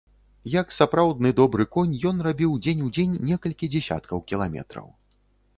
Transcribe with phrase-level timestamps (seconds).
[0.51, 4.91] Як сапраўдны добры конь, ён рабіў дзень у дзень некалькі дзесяткаў кіламетраў.